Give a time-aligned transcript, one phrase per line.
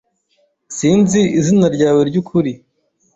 [0.77, 2.51] Sinzi izina ryawe ryukuri.